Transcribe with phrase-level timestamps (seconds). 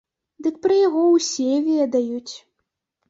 [0.45, 2.33] Дык пра яго ўсе ведаюць!